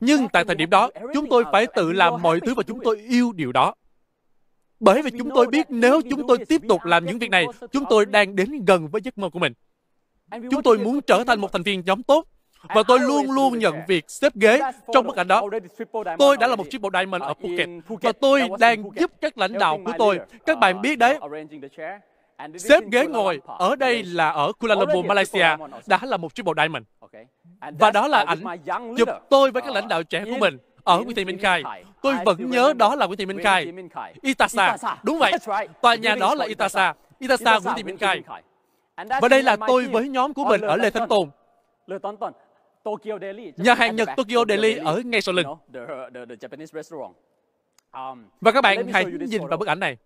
[0.00, 2.98] Nhưng tại thời điểm đó, chúng tôi phải tự làm mọi thứ và chúng tôi
[2.98, 3.74] yêu điều đó.
[4.80, 7.84] Bởi vì chúng tôi biết nếu chúng tôi tiếp tục làm những việc này, chúng
[7.90, 9.52] tôi đang đến gần với giấc mơ của mình.
[10.50, 12.24] Chúng tôi muốn trở thành một thành viên nhóm tốt.
[12.74, 14.60] Và tôi luôn luôn nhận việc xếp ghế
[14.92, 15.42] trong bức ảnh đó.
[16.18, 17.68] Tôi đã là một triple diamond ở Phuket.
[18.02, 20.20] và tôi đang giúp các lãnh đạo của tôi.
[20.46, 21.18] Các bạn biết đấy,
[22.58, 25.56] xếp ghế ngồi ở đây là ở Kuala Lumpur, Malaysia.
[25.86, 26.84] Đã là một triple diamond.
[27.78, 28.44] Và đó là ảnh
[28.96, 31.62] chụp tôi với các lãnh đạo trẻ của mình ở Nguyễn Thị Minh Khai.
[32.02, 33.72] Tôi vẫn nhớ đó là Nguyễn Thị Minh Khai.
[34.22, 35.32] Itasa, đúng vậy.
[35.82, 36.94] Tòa nhà đó là Itasa.
[37.18, 37.58] Itasa.
[37.58, 38.22] Nguyễn Thị Minh Khai.
[38.96, 41.30] Và đây là tôi với nhóm của mình ở Lê Thánh Tồn.
[43.56, 45.46] Nhà hàng Nhật Tokyo Delhi ở ngay sau lưng.
[48.40, 49.96] Và các bạn hãy nhìn vào bức ảnh này.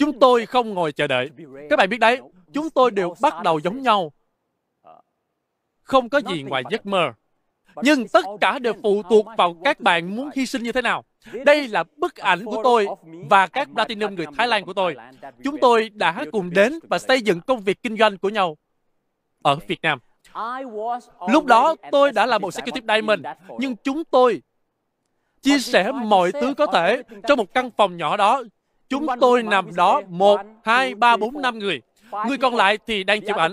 [0.00, 1.30] Chúng tôi không ngồi chờ đợi.
[1.70, 2.20] Các bạn biết đấy,
[2.52, 4.12] chúng tôi đều bắt đầu giống nhau.
[5.82, 7.12] Không có gì ngoài giấc mơ.
[7.82, 11.04] Nhưng tất cả đều phụ thuộc vào các bạn muốn hy sinh như thế nào.
[11.32, 12.86] Đây là bức ảnh của tôi
[13.30, 14.96] và các Platinum người Thái Lan của tôi.
[15.44, 18.56] Chúng tôi đã cùng đến và xây dựng công việc kinh doanh của nhau
[19.42, 19.98] ở Việt Nam.
[21.28, 23.26] Lúc đó tôi đã là một Executive Diamond,
[23.58, 24.42] nhưng chúng tôi
[25.42, 28.42] chia sẻ mọi thứ có thể trong một căn phòng nhỏ đó.
[28.88, 31.80] Chúng tôi nằm đó một, hai, ba, bốn, năm người.
[32.28, 33.52] Người còn lại thì đang chụp ảnh.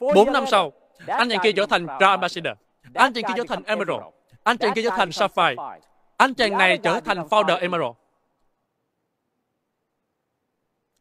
[0.00, 0.72] Bốn năm sau,
[1.06, 2.56] anh chàng kia trở thành Grand Ambassador.
[2.94, 4.02] Anh chàng kia trở thành Emerald.
[4.42, 5.54] Anh chàng kia trở thành Sapphire.
[6.16, 7.92] Anh chàng này trở thành Founder Emerald.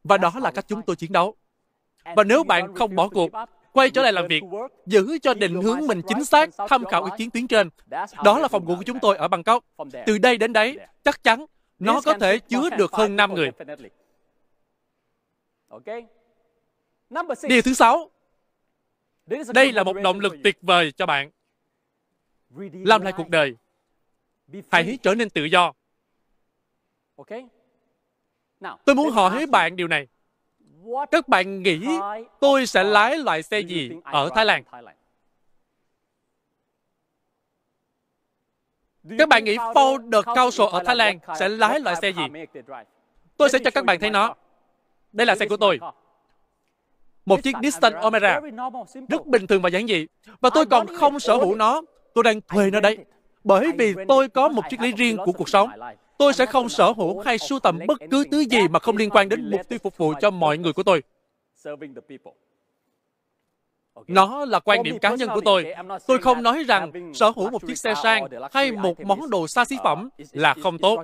[0.03, 1.35] Và đó là cách chúng tôi chiến đấu.
[2.15, 3.29] Và nếu bạn không bỏ cuộc,
[3.71, 4.43] quay trở lại làm việc,
[4.85, 7.69] giữ cho định hướng mình chính xác, tham khảo ý kiến tuyến trên.
[8.23, 9.65] Đó là phòng ngủ của chúng tôi ở Bangkok.
[10.05, 11.45] Từ đây đến đấy, chắc chắn
[11.79, 13.51] nó có thể chứa được hơn 5 người.
[17.43, 18.11] Điều thứ sáu,
[19.53, 21.31] đây là một động lực tuyệt vời cho bạn.
[22.73, 23.55] Làm lại cuộc đời.
[24.71, 25.73] Hãy trở nên tự do.
[28.85, 30.07] Tôi muốn hỏi bạn điều này.
[31.11, 31.87] Các bạn nghĩ
[32.39, 34.63] tôi sẽ lái loại xe gì ở Thái Lan?
[39.17, 42.23] Các bạn nghĩ Ford The Council ở Thái Lan sẽ lái loại xe gì?
[43.37, 44.35] Tôi sẽ cho các bạn thấy nó.
[45.11, 45.79] Đây là xe của tôi.
[47.25, 48.39] Một chiếc Nissan Omera.
[49.09, 50.07] Rất bình thường và giản dị.
[50.41, 51.81] Và tôi còn không sở hữu nó.
[52.13, 52.97] Tôi đang thuê nó đấy.
[53.43, 55.69] Bởi vì tôi có một triết lý riêng của cuộc sống.
[56.17, 59.09] Tôi sẽ không sở hữu hay sưu tầm bất cứ thứ gì mà không liên
[59.09, 61.03] quan đến mục tiêu phục vụ cho mọi người của tôi.
[64.07, 65.73] Nó là quan điểm cá nhân của tôi.
[66.07, 69.65] Tôi không nói rằng sở hữu một chiếc xe sang hay một món đồ xa
[69.65, 71.03] xí phẩm là không tốt.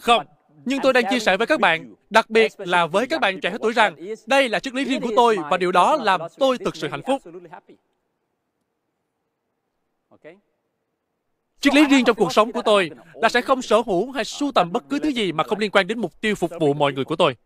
[0.00, 0.26] Không.
[0.64, 3.56] Nhưng tôi đang chia sẻ với các bạn, đặc biệt là với các bạn trẻ
[3.60, 3.96] tuổi rằng
[4.26, 7.02] đây là triết lý riêng của tôi và điều đó làm tôi thực sự hạnh
[7.06, 7.22] phúc.
[11.60, 14.52] Triết lý riêng trong cuộc sống của tôi là sẽ không sở hữu hay sưu
[14.52, 16.92] tầm bất cứ thứ gì mà không liên quan đến mục tiêu phục vụ mọi
[16.92, 17.36] người của tôi.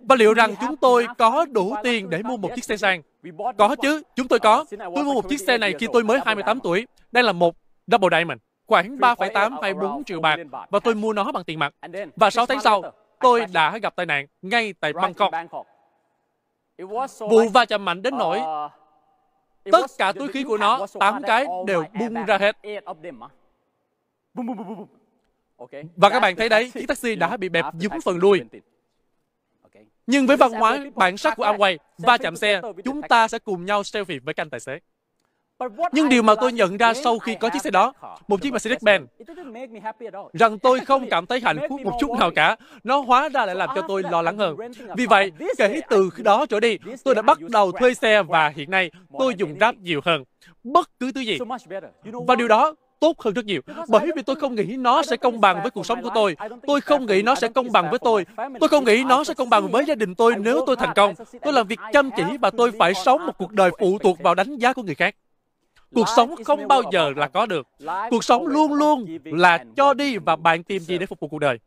[0.00, 3.02] Và liệu rằng chúng tôi có đủ tiền để mua một chiếc xe sang?
[3.58, 4.64] Có chứ, chúng tôi có.
[4.94, 6.86] Tôi mua một chiếc xe này khi tôi mới 28 tuổi.
[7.12, 7.54] Đây là một
[7.86, 10.36] Double Diamond, khoảng 3,8 hay 4 triệu bạc.
[10.70, 11.74] Và tôi mua nó bằng tiền mặt.
[12.16, 12.82] Và 6 tháng sau,
[13.20, 15.32] tôi đã gặp tai nạn ngay tại Bangkok.
[17.18, 18.40] Vụ va chạm mạnh đến nỗi
[19.64, 22.56] tất cả túi khí của nó, 8 cái đều bung ra hết.
[25.96, 28.42] Và các bạn thấy đấy, chiếc taxi đã bị bẹp dúm phần đuôi.
[30.06, 33.64] Nhưng với văn hóa bản sắc của Amway, va chạm xe, chúng ta sẽ cùng
[33.64, 34.78] nhau selfie với canh tài xế.
[35.92, 37.92] Nhưng điều mà tôi nhận ra sau khi có chiếc xe đó,
[38.28, 39.06] một chiếc Mercedes-Benz,
[40.32, 42.56] rằng tôi không cảm thấy hạnh phúc một chút nào cả.
[42.84, 44.56] Nó hóa ra lại làm cho tôi lo lắng hơn.
[44.96, 48.70] Vì vậy, kể từ đó trở đi, tôi đã bắt đầu thuê xe và hiện
[48.70, 50.24] nay tôi dùng Grab nhiều hơn.
[50.64, 51.38] Bất cứ thứ gì.
[52.26, 53.60] Và điều đó tốt hơn rất nhiều.
[53.88, 56.36] Bởi vì tôi không nghĩ nó sẽ công bằng với cuộc sống của tôi.
[56.66, 58.26] Tôi không nghĩ nó sẽ công bằng với tôi.
[58.60, 61.14] Tôi không nghĩ nó sẽ công bằng với gia đình tôi nếu tôi thành công.
[61.42, 64.34] Tôi làm việc chăm chỉ và tôi phải sống một cuộc đời phụ thuộc vào
[64.34, 65.14] đánh giá của người khác.
[65.94, 67.66] Cuộc sống không bao giờ là có được.
[68.10, 71.38] Cuộc sống luôn luôn là cho đi và bạn tìm gì để phục vụ cuộc
[71.38, 71.58] đời.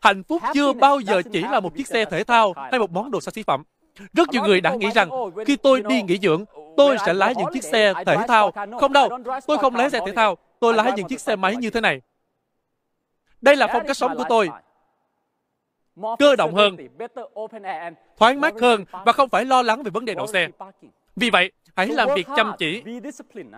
[0.00, 3.10] Hạnh phúc chưa bao giờ chỉ là một chiếc xe thể thao hay một món
[3.10, 3.62] đồ xa xỉ phẩm.
[4.12, 5.10] Rất nhiều người đã nghĩ rằng
[5.46, 6.44] khi tôi đi nghỉ dưỡng,
[6.76, 8.52] tôi sẽ lái những chiếc xe thể thao.
[8.80, 9.10] Không đâu,
[9.46, 10.36] tôi không lái xe thể thao.
[10.60, 12.00] Tôi lái những chiếc xe máy như thế này.
[13.40, 14.50] Đây là phong cách sống của tôi.
[16.18, 16.76] Cơ động hơn,
[18.18, 20.48] thoáng mát hơn và không phải lo lắng về vấn đề đậu xe.
[21.16, 22.82] Vì vậy, hãy làm việc chăm chỉ,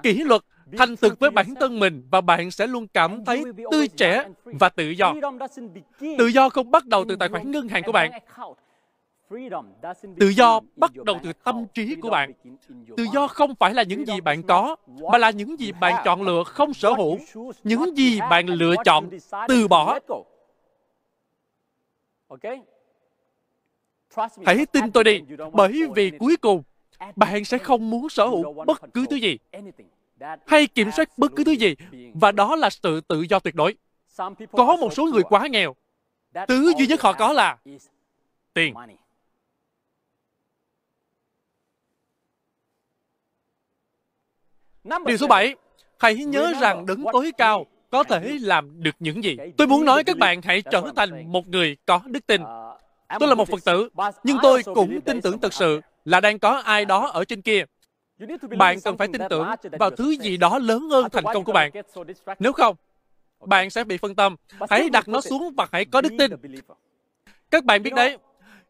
[0.03, 0.43] kỷ luật,
[0.79, 4.69] thành thực với bản thân mình và bạn sẽ luôn cảm thấy tươi trẻ và
[4.69, 5.15] tự do.
[6.19, 8.11] Tự do không bắt đầu từ tài khoản ngân hàng của bạn.
[10.21, 12.33] Tự do bắt đầu từ tâm trí của bạn.
[12.97, 14.77] Tự do không phải là những gì bạn có,
[15.13, 17.19] mà là những gì bạn chọn lựa không sở hữu,
[17.65, 19.11] những gì bạn lựa chọn
[19.49, 19.99] từ bỏ.
[24.47, 25.21] Hãy tin tôi đi,
[25.53, 26.63] bởi vì cuối cùng
[27.17, 29.39] bạn sẽ không muốn sở hữu bất cứ thứ gì,
[30.47, 31.75] hay kiểm soát bất cứ thứ gì,
[32.15, 33.75] và đó là sự tự do tuyệt đối.
[34.53, 35.75] Có một số người quá nghèo.
[36.49, 37.57] Thứ duy nhất họ có là
[38.55, 38.75] tiền.
[45.07, 45.55] Điều số 7
[45.99, 49.37] hãy nhớ rằng đứng tối cao có thể làm được những gì.
[49.57, 52.41] Tôi muốn nói các bạn hãy trở thành một người có đức tin.
[53.19, 53.89] Tôi là một phật tử,
[54.25, 57.65] nhưng tôi cũng tin tưởng thật sự là đang có ai đó ở trên kia.
[58.59, 61.71] Bạn cần phải tin tưởng vào thứ gì đó lớn hơn thành công của bạn.
[62.39, 62.77] Nếu không,
[63.41, 64.37] bạn sẽ bị phân tâm.
[64.71, 66.31] Hãy đặt nó xuống và hãy có đức tin.
[67.51, 68.19] Các bạn biết đấy,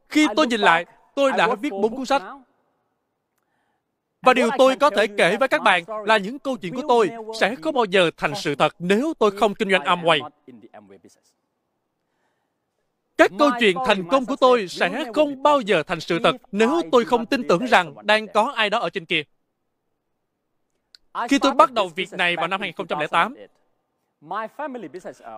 [0.09, 2.23] khi tôi nhìn lại, tôi đã viết bốn cuốn sách.
[4.23, 7.11] Và điều tôi có thể kể với các bạn là những câu chuyện của tôi
[7.41, 10.29] sẽ không bao giờ thành sự thật nếu tôi không kinh doanh Amway.
[13.17, 16.83] Các câu chuyện thành công của tôi sẽ không bao giờ thành sự thật nếu
[16.93, 19.23] tôi không tin tưởng rằng đang có ai đó ở trên kia.
[21.29, 23.35] Khi tôi bắt đầu việc này vào năm 2008,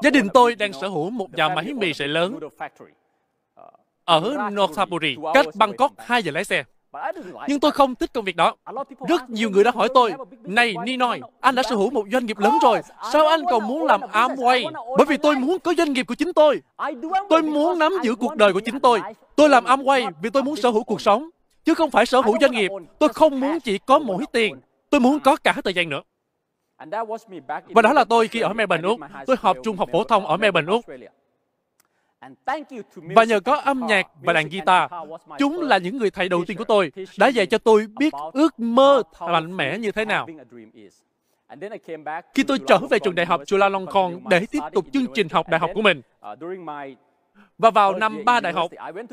[0.03, 2.39] gia đình tôi đang sở hữu một nhà máy mì sợi lớn
[4.05, 6.65] ở Nonthaburi, cách Bangkok 2 giờ lái xe.
[7.49, 8.55] Nhưng tôi không thích công việc đó.
[9.09, 12.39] Rất nhiều người đã hỏi tôi, Này Ninoy, anh đã sở hữu một doanh nghiệp
[12.39, 12.81] lớn rồi,
[13.13, 14.73] sao anh còn muốn làm Amway?
[14.97, 16.63] Bởi vì tôi muốn có doanh nghiệp của chính tôi.
[17.29, 19.01] Tôi muốn nắm giữ cuộc đời của chính tôi.
[19.37, 21.31] Tôi làm Amway vì tôi muốn sở hữu cuộc sống,
[21.65, 22.71] chứ không phải sở hữu doanh nghiệp.
[22.99, 26.03] Tôi không muốn chỉ có mỗi tiền, tôi muốn có cả thời gian nữa.
[27.75, 29.01] Và đó là tôi khi ở Melbourne, Úc.
[29.27, 30.85] Tôi học trung học phổ thông ở Melbourne, Úc.
[32.95, 34.91] Và nhờ có âm nhạc và đàn guitar,
[35.39, 38.61] chúng là những người thầy đầu tiên của tôi, đã dạy cho tôi biết ước
[38.61, 40.27] mơ mạnh mẽ như thế nào.
[42.35, 45.61] Khi tôi trở về trường đại học Chulalongkorn để tiếp tục chương trình học đại
[45.61, 46.03] học của mình,
[47.59, 48.71] và vào năm ba đại học,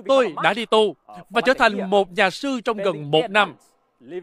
[0.08, 0.96] tôi đã đi tu
[1.30, 3.56] và trở thành một nhà sư trong gần một năm,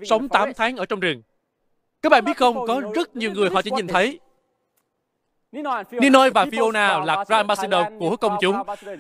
[0.03, 1.23] sống 8 tháng ở trong rừng.
[2.03, 4.21] Các bạn biết không, có rất nhiều người họ chỉ nhìn thấy
[5.53, 8.57] Ninoy và Fiona là Grand Ambassador của công chúng.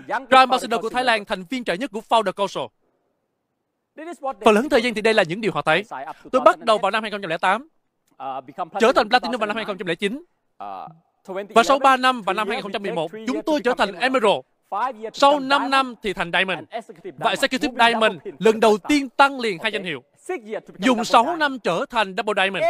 [0.06, 2.62] Grand Ambassador của Thái Lan, thành viên trẻ nhất của Founder Council.
[4.44, 5.84] Phần lớn thời gian thì đây là những điều họ thấy.
[6.32, 7.68] Tôi bắt đầu vào năm 2008,
[8.80, 10.22] trở thành Platinum vào năm 2009.
[11.54, 14.40] Và sau 3 năm vào năm 2011, chúng tôi trở thành Emerald.
[15.12, 16.58] Sau 5 năm thì thành Diamond.
[17.18, 20.02] Và Executive Diamond lần đầu tiên tăng liền hai danh hiệu.
[20.78, 22.64] Dùng 6 năm trở thành Double Diamond,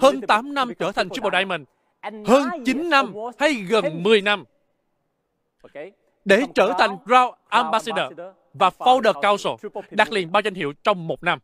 [0.00, 1.62] hơn 8 năm trở thành Triple Diamond,
[2.26, 4.44] hơn 9 năm hay gần 10 năm?
[6.24, 8.12] Để trở thành Ground Ambassador
[8.54, 11.38] và Founder Council, đạt liền ba danh hiệu trong một năm.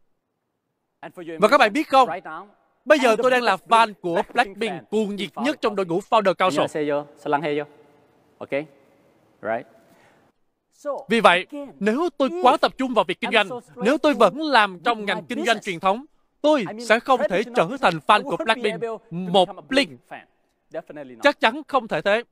[1.40, 2.08] Và các bạn biết không,
[2.84, 6.34] bây giờ tôi đang là fan của Blackpink cuồng nhiệt nhất trong đội ngũ Founder
[6.34, 6.82] Council.
[11.08, 11.46] Vì vậy,
[11.80, 15.24] nếu tôi quá tập trung vào việc kinh doanh, nếu tôi vẫn làm trong ngành
[15.24, 16.04] kinh doanh truyền thống,
[16.40, 20.00] tôi sẽ không thể trở thành fan của Blackpink, một Blink
[21.22, 22.22] Chắc chắn không thể thế.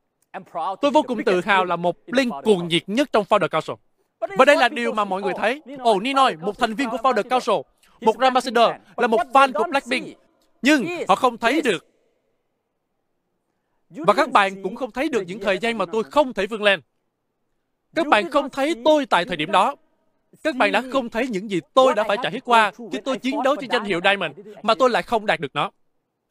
[0.81, 3.75] Tôi vô cùng tự hào là một Blink cuồng nhiệt nhất trong Founder Council.
[4.39, 5.63] Và đây là điều mà mọi người thấy.
[5.79, 7.55] Ồ, oh, Ninoy, một thành viên của Founder Council,
[8.01, 10.19] một ambassador, là một fan của Blackpink.
[10.63, 11.87] Nhưng họ không thấy được.
[13.91, 16.63] Và các bạn cũng không thấy được những thời gian mà tôi không thể vươn
[16.63, 16.81] lên.
[17.95, 19.77] Các bạn không thấy tôi tại thời điểm đó.
[20.43, 23.43] Các bạn đã không thấy những gì tôi đã phải trải qua khi tôi chiến
[23.45, 25.71] đấu cho danh hiệu Diamond, mà tôi lại không đạt được nó.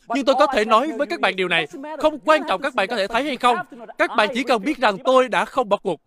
[0.10, 1.68] Nhưng tôi có thể nói với các bạn điều này,
[2.00, 3.58] không quan trọng các bạn có thể thấy hay không.
[3.98, 6.02] Các bạn chỉ cần biết rằng tôi đã không bỏ cuộc.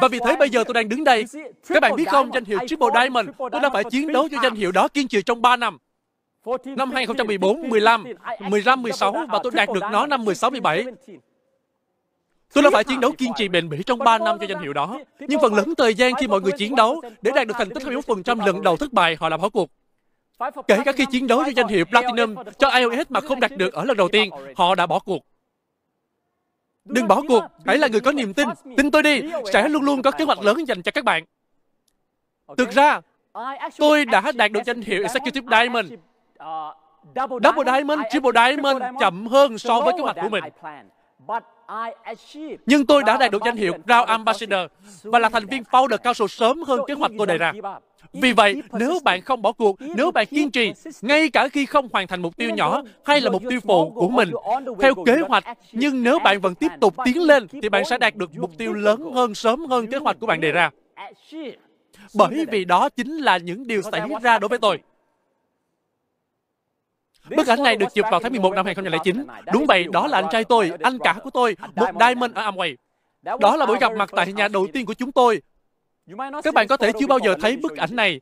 [0.00, 1.24] Và vì thế bây giờ tôi đang đứng đây.
[1.68, 4.54] Các bạn biết không, danh hiệu Triple Diamond, tôi đã phải chiến đấu cho danh
[4.54, 5.78] hiệu đó kiên trì trong 3 năm.
[6.64, 8.04] Năm 2014, 15,
[8.40, 10.84] 15, 16 và tôi đạt được nó năm 16, 17.
[12.54, 14.72] Tôi đã phải chiến đấu kiên trì bền bỉ trong 3 năm cho danh hiệu
[14.72, 14.98] đó.
[15.20, 17.82] Nhưng phần lớn thời gian khi mọi người chiến đấu để đạt được thành tích
[17.82, 19.70] 21% lần đầu thất bại, họ làm bỏ cuộc.
[20.68, 23.72] Kể cả khi chiến đấu cho danh hiệu Platinum cho iOS mà không đạt được
[23.72, 25.26] ở lần đầu tiên, họ đã bỏ cuộc.
[26.84, 28.48] Đừng bỏ cuộc, hãy là người có niềm tin.
[28.76, 31.24] Tin tôi đi, sẽ luôn luôn có kế hoạch lớn dành cho các bạn.
[32.56, 33.00] Thực ra,
[33.78, 35.92] tôi đã đạt được danh hiệu Executive Diamond.
[37.44, 40.44] Double Diamond, Triple Diamond chậm hơn so với kế hoạch của mình.
[42.66, 44.60] Nhưng tôi đã đạt được danh hiệu Crown Ambassador
[45.02, 47.52] và là thành viên founder cao số sớm hơn kế hoạch tôi đề ra.
[48.12, 50.72] Vì vậy, nếu bạn không bỏ cuộc, nếu bạn kiên trì,
[51.02, 54.08] ngay cả khi không hoàn thành mục tiêu nhỏ hay là mục tiêu phụ của
[54.08, 54.30] mình
[54.80, 58.16] theo kế hoạch, nhưng nếu bạn vẫn tiếp tục tiến lên, thì bạn sẽ đạt
[58.16, 60.70] được mục tiêu lớn hơn sớm hơn kế hoạch của bạn đề ra.
[62.14, 64.78] Bởi vì đó chính là những điều xảy ra đối với tôi.
[67.36, 69.26] Bức ảnh này được chụp vào tháng 11 năm 2009.
[69.52, 72.74] Đúng vậy, đó là anh trai tôi, anh cả của tôi, một diamond ở Amway.
[73.22, 75.42] Đó là buổi gặp mặt tại nhà đầu tiên của chúng tôi.
[76.42, 78.20] Các bạn có thể chưa bao giờ thấy bức ảnh này.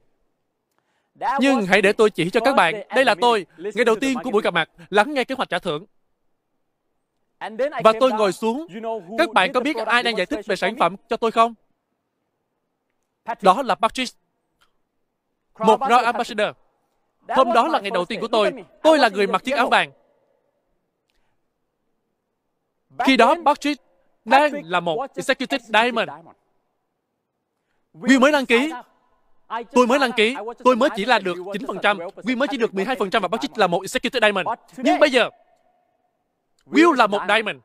[1.41, 2.75] Nhưng hãy để tôi chỉ cho các bạn.
[2.95, 5.59] Đây là tôi, ngày đầu tiên của buổi gặp mặt, lắng nghe kế hoạch trả
[5.59, 5.87] thưởng.
[7.85, 8.67] Và tôi ngồi xuống.
[9.19, 11.55] Các bạn có biết ai đang giải thích về sản phẩm cho tôi không?
[13.41, 14.17] Đó là Patrick,
[15.59, 16.49] một Royal Ambassador.
[17.29, 18.53] Hôm đó là ngày đầu tiên của tôi.
[18.83, 19.93] Tôi là người mặc chiếc áo vàng.
[22.99, 23.83] Khi đó, Patrick
[24.25, 26.11] đang là một Executive Diamond.
[27.95, 28.73] Will mới đăng ký.
[29.73, 30.37] Tôi mới đăng ký.
[30.65, 31.99] Tôi mới chỉ là được 9%.
[32.15, 34.49] Will mới chỉ được 12% và Patrick là một Executive Diamond.
[34.77, 35.31] Nhưng bây giờ,
[36.67, 37.57] Will là một Diamond.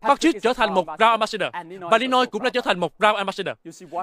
[0.00, 1.48] Patrick trở thành một Brown Ambassador
[1.80, 3.56] và Linoy cũng đã trở thành một Brown Ambassador.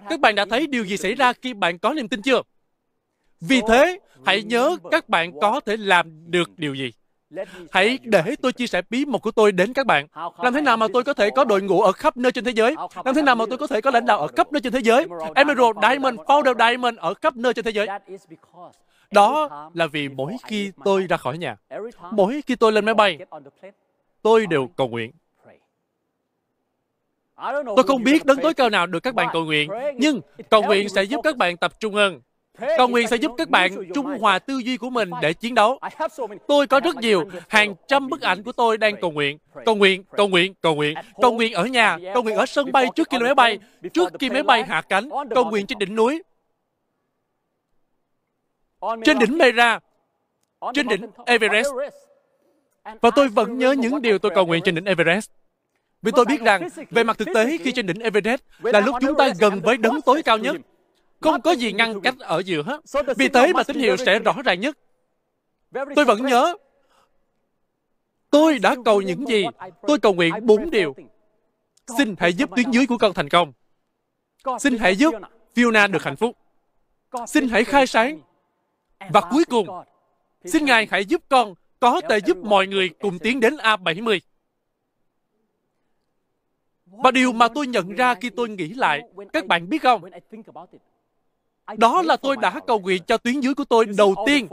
[0.10, 2.42] Các bạn đã thấy điều gì xảy ra khi bạn có niềm tin chưa?
[3.42, 6.92] Vì thế, hãy nhớ các bạn có thể làm được điều gì.
[7.72, 10.08] Hãy để tôi chia sẻ bí mật của tôi đến các bạn.
[10.38, 12.52] Làm thế nào mà tôi có thể có đội ngũ ở khắp nơi trên thế
[12.52, 12.76] giới?
[13.06, 14.80] Làm thế nào mà tôi có thể có lãnh đạo ở khắp nơi trên thế
[14.80, 15.06] giới?
[15.36, 17.88] Emerald Diamond, Founder Diamond ở khắp nơi trên thế giới.
[19.12, 21.58] Đó là vì mỗi khi tôi ra khỏi nhà,
[22.12, 23.18] mỗi khi tôi lên máy bay,
[24.22, 25.12] tôi đều cầu nguyện.
[27.76, 30.90] Tôi không biết đấng tối cao nào được các bạn cầu nguyện, nhưng cầu nguyện
[30.90, 32.22] sẽ giúp các bạn tập trung hơn.
[32.78, 35.80] Cầu nguyện sẽ giúp các bạn trung hòa tư duy của mình để chiến đấu.
[36.48, 39.38] Tôi có rất nhiều, hàng trăm bức ảnh của tôi đang cầu nguyện.
[39.66, 40.98] Cầu nguyện, cầu nguyện, cầu nguyện.
[41.22, 43.60] Cầu nguyện ở nhà, cầu nguyện ở sân bay trước khi máy bay,
[43.94, 46.24] trước khi máy bay hạ cánh, cầu nguyện trên đỉnh núi.
[49.06, 49.80] Trên đỉnh Mera,
[50.74, 51.68] trên đỉnh Everest.
[53.02, 55.32] Và tôi vẫn nhớ những điều tôi cầu nguyện trên đỉnh Everest.
[56.02, 59.16] Vì tôi biết rằng, về mặt thực tế, khi trên đỉnh Everest là lúc chúng
[59.18, 60.56] ta gần với đấng tối cao nhất.
[61.22, 62.82] Không có gì ngăn cách ở giữa hết.
[63.18, 64.78] Vì thế mà tín hiệu sẽ rõ ràng nhất.
[65.96, 66.56] Tôi vẫn nhớ,
[68.30, 69.46] tôi đã cầu những gì?
[69.88, 70.96] Tôi cầu nguyện bốn điều.
[71.98, 73.54] Xin hãy giúp tuyến dưới của con thành công.
[74.60, 75.14] Xin hãy giúp
[75.56, 76.38] Fiona được hạnh phúc.
[77.28, 78.20] Xin hãy khai sáng.
[79.10, 79.68] Và cuối cùng,
[80.46, 84.20] xin Ngài hãy giúp con có thể giúp mọi người cùng tiến đến A70.
[86.86, 89.02] Và điều mà tôi nhận ra khi tôi nghĩ lại,
[89.34, 90.02] các bạn biết không?
[91.78, 94.48] Đó là tôi đã cầu nguyện cho tuyến dưới của tôi đầu tiên.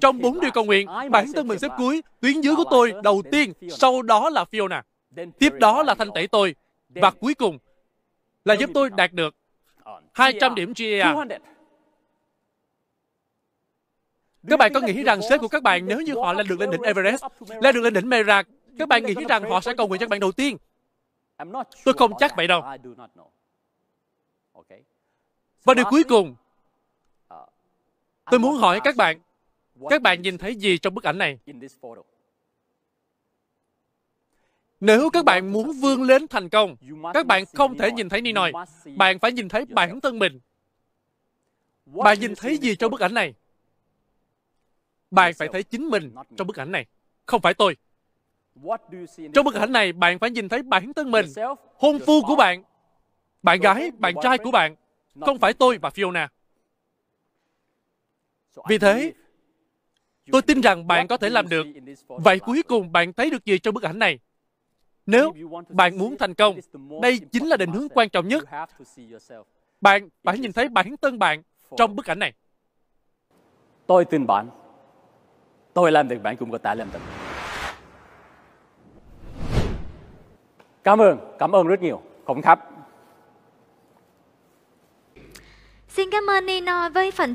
[0.00, 3.22] Trong bốn điều cầu nguyện, bản thân mình xếp cuối, tuyến dưới của tôi đầu
[3.30, 4.82] tiên, sau đó là Fiona.
[5.38, 6.54] Tiếp đó là thanh tẩy tôi.
[6.88, 7.58] Và cuối cùng
[8.44, 9.34] là giúp tôi đạt được
[10.12, 11.14] 200 điểm GAA.
[14.48, 16.70] Các bạn có nghĩ rằng sếp của các bạn nếu như họ lên được lên
[16.70, 17.24] đỉnh Everest,
[17.60, 18.42] lên được lên đỉnh Mera,
[18.78, 20.56] các bạn nghĩ rằng họ sẽ cầu nguyện cho các bạn đầu tiên?
[21.84, 22.62] Tôi không chắc vậy đâu.
[25.64, 26.34] Và điều cuối cùng,
[28.30, 29.20] tôi muốn hỏi các bạn,
[29.90, 31.38] các bạn nhìn thấy gì trong bức ảnh này?
[34.80, 36.76] Nếu các bạn muốn vươn lên thành công,
[37.14, 38.52] các bạn không thể nhìn thấy Ninoy.
[38.96, 40.40] Bạn phải nhìn thấy bản thân mình.
[41.86, 43.34] Bạn nhìn thấy gì trong bức ảnh này?
[45.10, 46.86] Bạn phải thấy chính mình trong bức ảnh này,
[47.26, 47.76] không phải tôi.
[49.34, 51.26] Trong bức ảnh này, bạn phải nhìn thấy bản thân mình,
[51.74, 52.62] hôn phu của bạn,
[53.42, 54.76] bạn gái, bạn trai của bạn,
[55.20, 56.28] không phải tôi và Fiona.
[58.68, 59.12] Vì thế,
[60.32, 61.66] tôi tin rằng bạn có thể làm được.
[62.08, 64.18] Vậy cuối cùng bạn thấy được gì trong bức ảnh này?
[65.06, 65.32] Nếu
[65.68, 66.58] bạn muốn thành công,
[67.02, 68.44] đây chính là định hướng quan trọng nhất.
[69.80, 71.42] Bạn phải nhìn thấy bản thân bạn
[71.76, 72.32] trong bức ảnh này.
[73.86, 74.50] Tôi tin bạn.
[75.74, 77.00] Tôi làm được bạn cũng có thể làm được.
[80.84, 82.02] Cảm ơn, cảm ơn rất nhiều.
[82.24, 82.71] Khổng khắp.
[85.96, 87.30] Xin cảm ơn Nino với phần